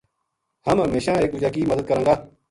[0.67, 2.15] ہم ہمیشاں ایک دُوجا کی مد د کراں گا